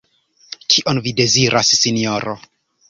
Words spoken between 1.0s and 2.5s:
vi deziras, Sinjoro?